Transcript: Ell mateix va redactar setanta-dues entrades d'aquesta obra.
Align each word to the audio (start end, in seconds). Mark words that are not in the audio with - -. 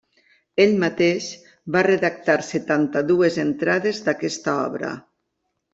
Ell 0.63 0.71
mateix 0.83 1.27
va 1.75 1.85
redactar 1.89 2.39
setanta-dues 2.49 3.41
entrades 3.47 4.05
d'aquesta 4.09 4.59
obra. 4.69 4.97